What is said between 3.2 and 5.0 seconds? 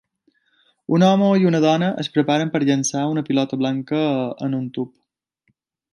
pilota blanca en un tub.